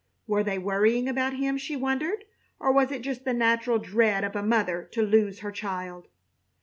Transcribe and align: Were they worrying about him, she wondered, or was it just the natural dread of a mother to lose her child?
Were 0.25 0.41
they 0.41 0.57
worrying 0.57 1.07
about 1.07 1.35
him, 1.35 1.59
she 1.59 1.75
wondered, 1.75 2.25
or 2.59 2.71
was 2.71 2.91
it 2.91 3.03
just 3.03 3.23
the 3.23 3.35
natural 3.35 3.77
dread 3.77 4.23
of 4.23 4.35
a 4.35 4.41
mother 4.41 4.89
to 4.93 5.03
lose 5.03 5.41
her 5.41 5.51
child? 5.51 6.07